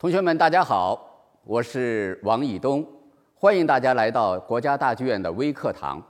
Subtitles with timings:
[0.00, 2.86] 同学们，大家好，我是王以东，
[3.34, 6.00] 欢迎大家来到国家大剧院的微课堂。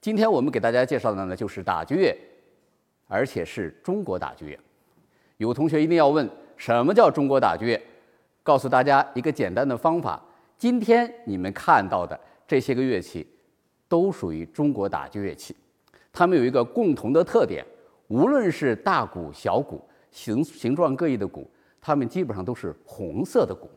[0.00, 2.16] 今天我们给大家介绍的呢，就是打击乐，
[3.06, 4.58] 而且是中国打击乐。
[5.36, 7.78] 有同学一定要问，什么叫中国打击乐？
[8.42, 10.18] 告诉大家一个简单的方法：
[10.56, 12.18] 今天你们看到的
[12.48, 13.26] 这些个乐器，
[13.86, 15.54] 都属于中国打击乐器。
[16.10, 17.62] 它们有一个共同的特点，
[18.08, 21.46] 无论是大鼓、小鼓，形形状各异的鼓。
[21.80, 23.70] 它们基本上都是红色的鼓，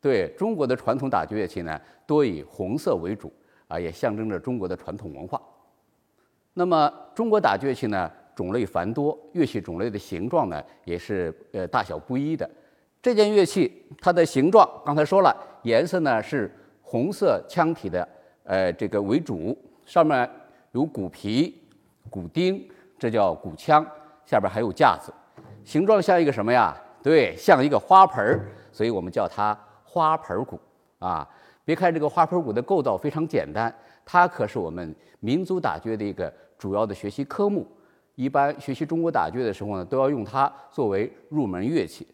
[0.00, 3.32] 对中国的传统打击乐器呢，多以红色为主
[3.66, 5.40] 啊，也象征着中国的传统文化。
[6.54, 12.48] 那么，中国打击乐器呢，种类繁多，乐器种类的形状呢，也是呃大小不一的。
[13.00, 18.08] 这件乐器它的形状，刚才说了，颜色呢是红色腔体的，
[18.44, 20.28] 呃，这个为主，上面
[20.72, 21.60] 有鼓皮、
[22.10, 23.86] 鼓钉，这叫鼓腔，
[24.26, 25.12] 下边还有架子，
[25.64, 26.76] 形状像一个什么呀？
[27.08, 30.60] 对，像一个花盆儿，所以我们叫它花盆鼓
[30.98, 31.26] 啊。
[31.64, 37.66] 别看这个花盆鼓的构造非常简单，它可是我们民族打击乐的一个主要的学习科目。
[38.14, 42.06] 一般学习中国打击乐的时候呢，都要用它作为入门乐器。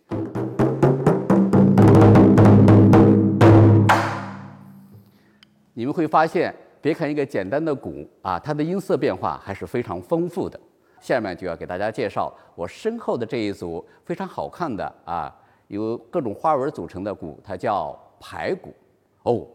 [5.72, 10.60] 你们会发现，别看一个简单的鼓啊，它的音色变化还是非常丰富的。
[11.04, 15.30] 下面就要给大家介绍我身后的这一组非常好看的啊，
[15.68, 18.72] 由各种花纹组成的鼓，它叫排鼓。
[19.24, 19.46] 哦，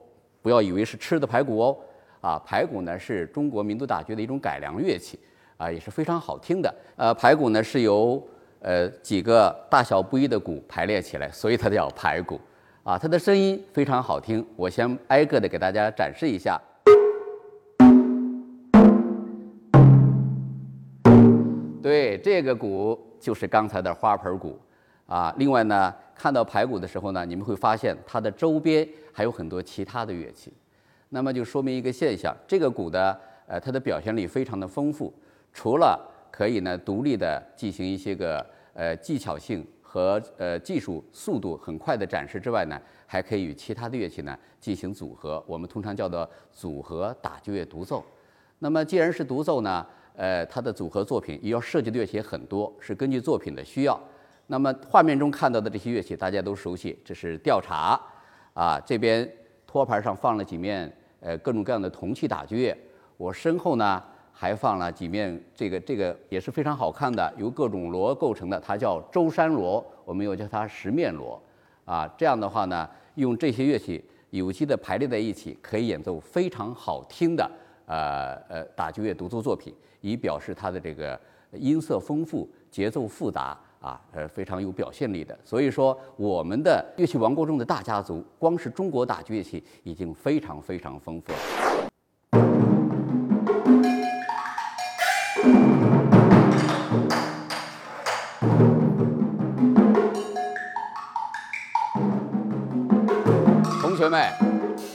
[0.43, 1.77] 不要以为是吃的排骨哦，
[2.21, 5.19] 啊，排鼓呢是中国民族打击的一种改良乐器，
[5.57, 6.71] 啊，也是非常好听的。
[6.95, 8.23] 呃，排鼓呢是由
[8.59, 12.39] 呃几个大小不一的鼓排列起来，所以它叫排鼓。
[12.83, 16.61] 啊，它的声音非常好听，我先挨个的给大家展示一下。
[22.19, 24.59] 这个鼓就是刚才的花盆鼓，
[25.07, 30.53] 啊，另外呢，看到排鼓的时候呢，你们会发现它的周边还有很多其他的乐器，
[31.09, 35.13] 那么就说明一个现象，这个鼓的呃，它的表现力非常的丰富，
[35.51, 35.99] 除了
[36.29, 48.03] 可以呢独立的进行一些个呃技巧性和呃技术速度很快的展示之外呢，还可以与其他的乐器呢进行组合，我们通常叫做组合打击乐独奏。
[48.59, 49.85] 那么既然是独奏呢？
[50.19, 53.97] 呃，它的组合作品也要涉及的乐器很多，是根据作品的需要。
[54.47, 57.97] 那么画面中看到的这些乐器大家都熟悉，这是调查，
[58.53, 59.25] 啊，这边
[59.65, 62.77] 托盘上放了几面呃各种各样的铜器打击乐，
[63.15, 64.03] 我身后呢
[64.33, 71.41] 还放了几面这个这个也是非常好看的，由各种锣构成的，它叫舟山锣，我们又叫它十面锣，
[71.85, 77.49] 啊，这样的话呢，用这些乐器有机的排列在一起，可以演奏非常好听的
[77.89, 79.75] 呃呃打击乐独奏作品。
[80.01, 81.19] 以表示它的这个
[81.51, 85.37] 音色丰富、节奏复杂啊，呃，非常有表现力的。
[85.43, 91.37] 所以说，我们的乐器王国中的大家族，光是中国打击乐器已经非常非常丰富了。
[103.81, 104.31] 同学们，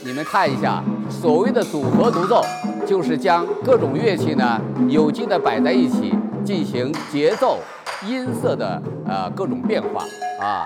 [0.03, 2.41] 你们看一下，所谓的组合独奏。
[2.85, 6.13] 就是将各种乐器呢有机的摆在一起，
[6.43, 7.59] 进行节奏、
[8.07, 10.03] 音色的呃各种变化
[10.39, 10.65] 啊。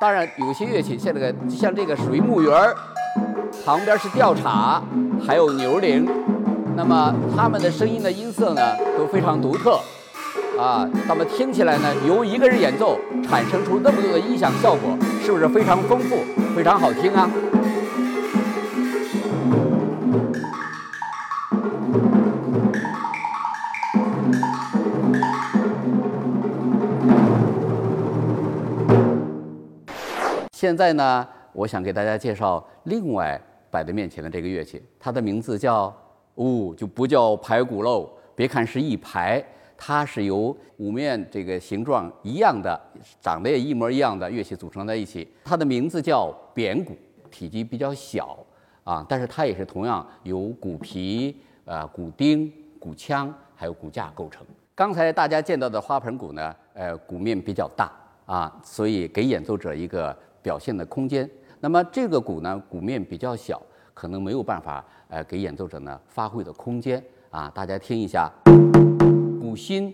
[0.00, 2.74] 当然，有些乐器像这个像这个属于木鱼儿，
[3.64, 4.80] 旁边是吊镲，
[5.26, 6.06] 还有牛铃。
[6.76, 8.60] 那么它们的声音的音色呢
[8.98, 9.80] 都非常独特
[10.58, 10.86] 啊。
[11.08, 16.18] 那么听起来呢，由一个人演奏产生出那么多的音响效果，是不是非常丰富、
[16.54, 17.28] 非常好听啊？
[30.66, 33.40] 现在呢，我想给大家介绍另外
[33.70, 35.96] 摆在面前的这个乐器，它的名字叫
[36.34, 38.10] 哦，就不叫排鼓喽。
[38.34, 39.40] 别看是一排，
[39.76, 42.76] 它是由五面这个形状一样的、
[43.20, 45.32] 长得也一模一样的乐器组成在一起。
[45.44, 46.96] 它的名字叫扁鼓，
[47.30, 48.36] 体积比较小
[48.82, 54.44] 啊，但是它也是同样由鼓皮、呃鼓钉、鼓腔还有骨架构成。
[54.74, 57.88] 刚才大家见到的花盆鼓呢，呃，鼓面比较大
[58.24, 60.12] 啊，所以给演奏者一个。
[60.46, 61.28] 表现的空间。
[61.58, 63.60] 那么这个鼓呢，鼓面比较小，
[63.92, 67.50] 可能没有办法呃给演奏者呢发挥的空间啊。
[67.52, 68.30] 大家听一下，
[69.40, 69.92] 鼓心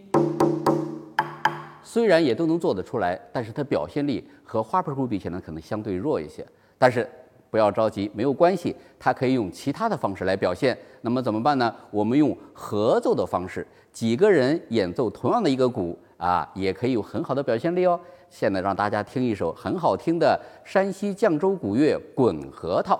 [1.82, 6.46] 虽然也都能做得出来，但是它表现力和花盆鼓比起来可能相对弱一些。
[6.76, 7.08] 但是
[7.52, 10.74] 不要着急，没有关系，它可以用其他的方式来表现。
[11.02, 11.70] 那么怎么办呢？
[11.90, 18.00] 我们用合奏的方式，几个人演奏同样的一个鼓啊，也可以有很好的表现力哦。
[18.30, 22.98] 现在让大家听一首很好听的山西绛州鼓乐《滚核桃》。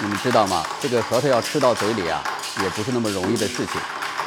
[0.00, 0.64] 你们知道吗？
[0.80, 2.24] 这个核桃要吃到嘴里啊，
[2.62, 3.78] 也不是那么容易的事情。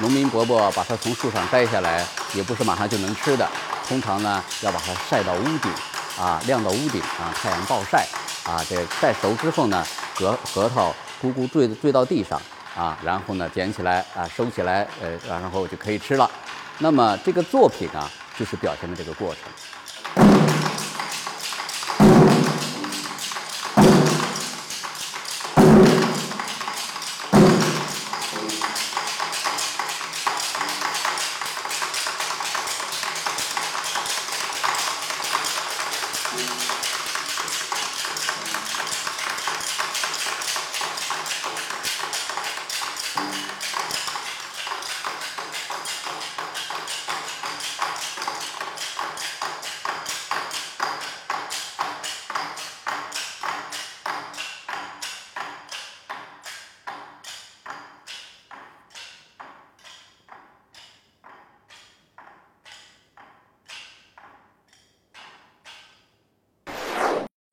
[0.02, 3.50] 农民伯伯把它从树上摘下来，也不是马上就能吃的。
[3.88, 5.72] 通常呢，要把它晒到屋顶，
[6.20, 8.06] 啊，晾到屋顶啊，太阳暴晒，
[8.46, 9.86] 啊，这晒熟之后呢，
[10.16, 12.42] 核核桃咕咕坠坠到地上，
[12.76, 16.30] 啊，然后呢，捡起来啊，收起来，呃，然后就可以吃了。
[16.80, 19.42] 那么这个作品啊，就是表现的这个过程。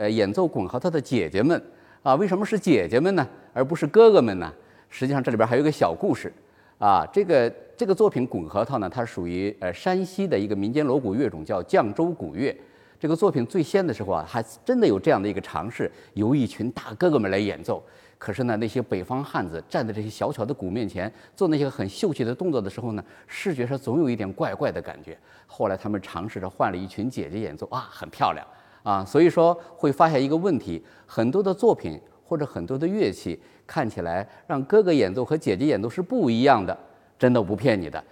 [0.03, 1.63] 呃，演奏滚核桃的姐姐们
[2.03, 4.53] 啊，为什么是姐姐们呢，而不是哥哥们呢？
[4.89, 6.33] 实际上这里边还有一个小故事
[6.79, 7.07] 啊。
[7.13, 12.53] 这个这个作品滚核桃呢，它属于呃山西的一个民间锣鼓乐种，叫绛州鼓乐。
[12.99, 17.81] 这个作品最先的时候啊，还真的有这样的一个尝试，由一群大哥哥们来演奏。
[18.19, 25.17] 可是呢，那些北方汉子站在这些小巧的鼓面前，做那些很秀气的动作的时候呢，视觉上总有一点怪怪的感觉。
[25.47, 28.45] 后来他们尝试着换了一群姐姐演奏，啊，很漂亮
[28.83, 29.05] 啊。
[29.05, 36.77] 所以说会发现一个问题：很多的作品或者很多的乐器看起来让哥哥演奏和姐姐演奏是不一样的，
[37.19, 38.03] 真的不骗你的，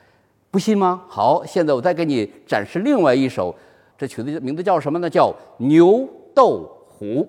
[0.50, 1.02] 不信吗？
[1.08, 3.54] 好，现在我再给你展示另外一首，
[3.96, 5.08] 这曲子名字叫什么呢？
[5.08, 5.28] 叫
[5.58, 7.26] 《牛斗虎》。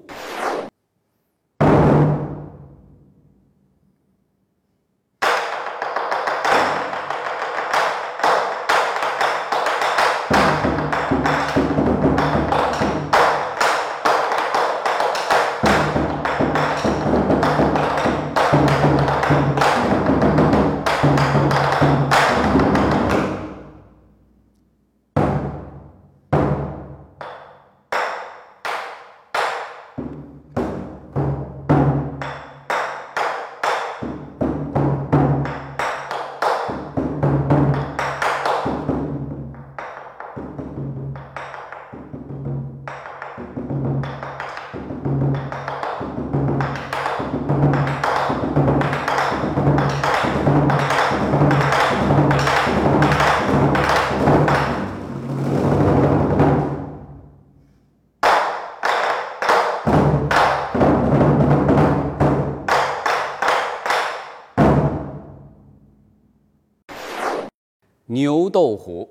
[68.12, 69.10] 牛斗虎，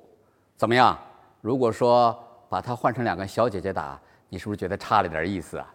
[0.58, 0.94] 怎么样？
[1.40, 2.14] 如果说
[2.50, 3.98] 把它换成两个小姐姐打，
[4.28, 5.74] 你是不是觉得差了点意思啊？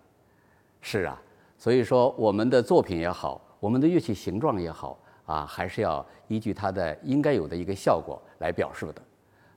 [0.80, 1.20] 是啊，
[1.58, 9.02] 所以说我们的作品也好，我们的乐器形状也好啊，还是要依据它的应该有的一个效果来表述的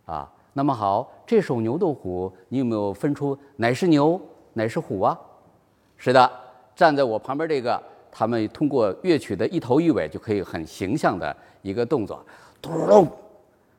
[0.07, 0.33] 啊。
[0.55, 4.19] 那么好，这首牛斗虎，你有没有分出哪是牛，
[4.55, 5.21] 哪是虎啊？
[5.99, 6.33] 是的，
[6.75, 7.79] 站在我旁边这个，
[8.11, 12.25] 他们通过乐曲的一头一尾就可以很形象的一个动作，
[12.63, 13.07] 咚。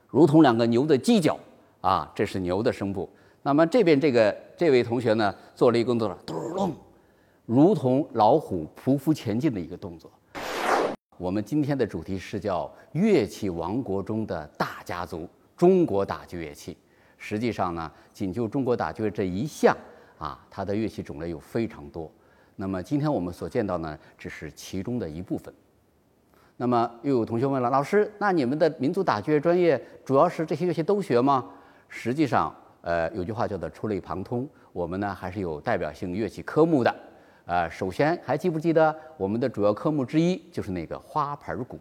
[0.09, 1.37] 如同两个牛的犄角
[1.81, 3.07] 啊，这是牛的声部。
[3.43, 6.75] 那么这边这个这位同学呢，做了一个动作，咚咚，
[7.45, 10.11] 如同老虎匍匐前进的一个动作。
[11.17, 16.75] 我们今天的主题是叫乐器王国中的大家族——中国打击乐器。
[17.17, 19.77] 实际上呢，仅就中国打击乐这一项
[20.17, 22.11] 啊，它的乐器种类有非常多。
[22.55, 25.53] 那么今天我们所见到呢，只是其中的一部分。
[26.61, 31.45] 那么又有同学问了，老师，那你们的民族打击乐专业主要是这些乐器都学吗？
[31.87, 36.93] 实际上，呃，有句话叫做触类旁通，我们呢还是有代表性乐器科目的。
[37.45, 41.79] 呃，首先还记不记得我们的主要科目之一就是那个花盆鼓？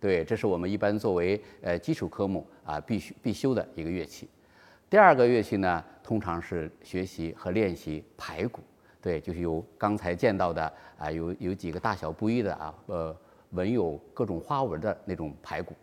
[0.00, 4.28] 对，这是我们一般作为呃基础科目啊必须必修的一个乐器。
[4.90, 8.60] 第二个乐器呢，通常是学习和练习排鼓。
[9.00, 13.16] 对，就是有刚才见到的啊，有有几个大小不一的啊，呃。
[13.56, 15.74] 纹有各种花纹的那种排骨。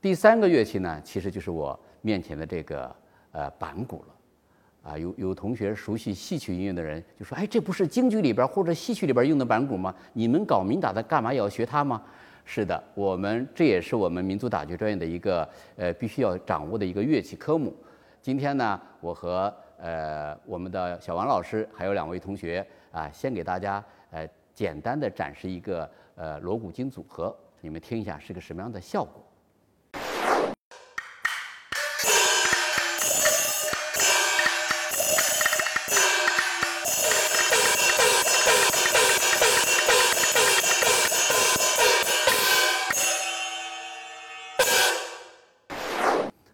[0.00, 2.96] 第三个乐器呢，其实就是我面前的这个
[3.30, 4.14] 呃板鼓了。
[4.82, 9.94] 啊，有有同学熟悉戏曲音乐的人就说：“哎，这不是京剧里边或者戏曲里边用的板鼓吗？
[10.12, 12.02] 你们搞民打的干嘛也要学它吗？”
[12.44, 17.72] 是的，我们这也是我们民族打击专业的一个呃必须要掌握的一个乐器科目。
[18.20, 29.24] 今天呢，我和呃我们的小王老师还有两位同学啊，先给大家呃简单的展示一个呃锣鼓经组合，你们听一下是个什么样的效果。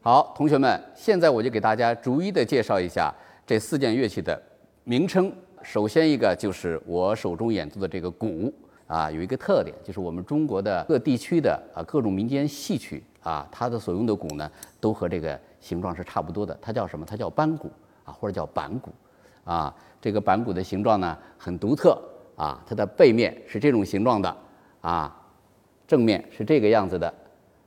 [0.00, 3.12] 好，同学们，现在我就给大家逐一的介绍一下
[3.46, 4.40] 这四件乐器的
[4.84, 5.30] 名称。
[5.68, 8.50] 首先一个就是我手中演奏的这个鼓
[8.86, 16.58] 啊，有一个特点，就是我们中国的各地区的啊各种民间戏曲啊，它的所用的鼓呢，都和这个形状是差不多的。
[16.58, 17.04] 它叫什么？
[17.04, 17.70] 它叫班鼓
[18.06, 18.90] 啊，或者叫板鼓
[19.44, 19.74] 啊。
[20.00, 22.00] 这个板鼓的形状呢很独特
[22.34, 24.36] 啊，它的背面是这种形状的
[24.80, 25.14] 啊，
[25.86, 27.12] 正面是这个样子的。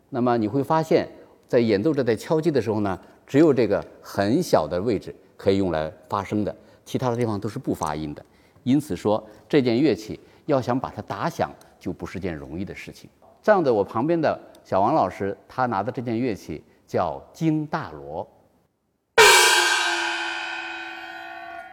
[0.09, 1.07] 那么你会发现。
[1.47, 8.25] 在演奏者在敲击的时候呢，只有这个很小的位置可以用来发声的，其他的地方都是不发音的。
[8.63, 13.09] 因此说，这件乐器要想把它打响，就不是件容易的事情。
[13.41, 18.27] 站在我旁边的小王老师，他拿的这件乐器叫京大锣，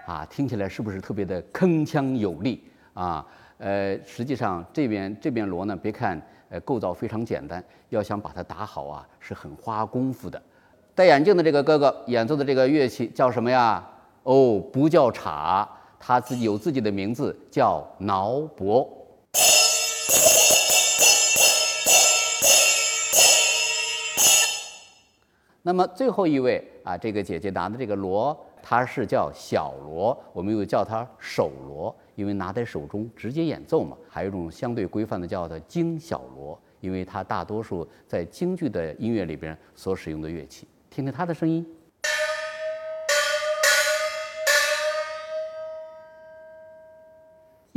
[0.07, 3.27] 啊，听起来是不是特别的铿锵有力啊？
[3.59, 6.21] 呃，实际上这边这边锣呢，别看。
[6.51, 10.43] 呃，构造非常简单，要想把它打好啊，是很花功夫的。
[10.95, 13.87] 戴眼镜的这个哥哥演奏的这个乐器叫什么呀？
[14.29, 15.67] 哦，不叫镲，
[15.99, 18.87] 它自己有自己的名字，叫挠钹。
[25.63, 31.97] 那么最后一位啊，这个姐姐拿的这个锣，它是叫小锣，我们又叫它手锣。
[32.15, 40.69] 因为拿在手中直接演奏嘛，还有一种相对规范的叫做京小锣，因为它大多数在京剧的音乐里边所使用的乐器。
[40.91, 41.65] 听听它的声音，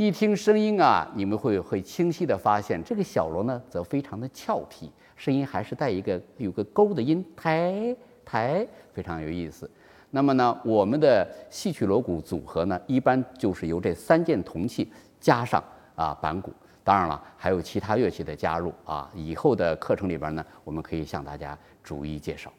[0.04, 9.70] 一听声音啊，你们会会清晰的发现，这个小锣呢则非常的俏皮，声音还是带一个有个勾的音，抬抬，非常有意思。
[10.10, 14.90] 那么呢，我们的戏曲锣鼓组合呢，一般就是由这三件铜器
[15.20, 15.62] 加上
[15.94, 19.08] 啊板鼓，当然了，还有其他乐器的加入啊。
[19.14, 22.52] 以后的课程里边呢，我们可以向大家逐一介绍。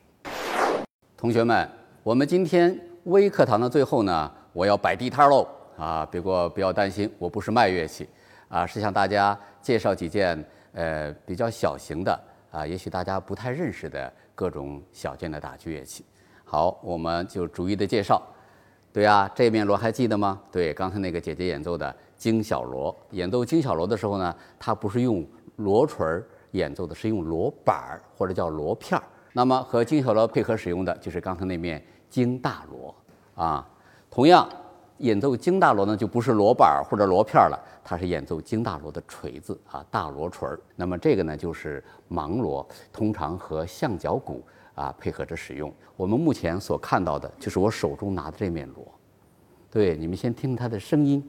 [1.18, 1.70] 同学们，
[2.04, 5.46] 我们今天微课堂的最后呢，我要摆地摊喽
[5.78, 6.08] 啊！
[6.10, 8.08] 别过不要担心，我不是卖乐器
[8.48, 12.20] 啊，是向大家介绍几件呃比较小型的
[12.52, 16.06] 啊，也许大家不太认识的各种小件的打击乐器。
[16.44, 18.22] 好，我们就逐一的介绍。
[18.92, 20.40] 对啊，这面锣还记得吗？
[20.52, 25.26] 对，刚才那个姐姐演奏的京小锣，演奏京小锣的时候呢，它不是用
[25.56, 26.06] 锣锤
[26.52, 29.04] 演奏的，是用锣板儿或者叫锣片儿。
[29.32, 32.96] 那么和京小锣配合使用的就是刚才那面京大锣
[33.34, 33.68] 啊。
[34.12, 34.48] 同样，
[35.04, 40.58] 演奏京大锣呢，就不是锣板儿或者锣片儿了，它是演奏京大锣的锤子啊，大锣锤儿。
[40.78, 44.44] 那么这个呢，就是盲锣，通常和象脚鼓。
[44.76, 45.72] 啊，配合着使用。
[45.96, 48.84] 我们目前所看到的就是我手中拿的这面锣。
[49.70, 51.24] 对，你们先听它的声音，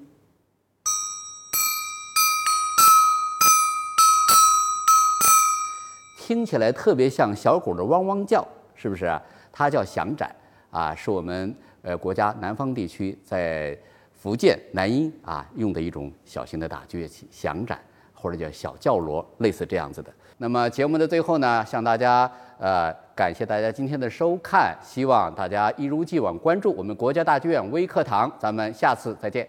[6.16, 8.42] 听起来特别像小狗的汪汪叫，
[8.74, 9.14] 是不是？
[9.52, 10.34] 它叫响展
[10.74, 13.78] 啊，是我们呃国家南方地区在
[14.12, 17.78] 福建南音啊用的一种小型的打击乐器，响展
[18.12, 20.12] 或者叫小叫锣，类似这样子的。
[20.38, 22.28] 那么节目的最后呢，向大家
[22.58, 29.46] 呃感谢大家今天的收看，希望大家一如既往关注我们国家大剧院微课堂，咱们下次再见。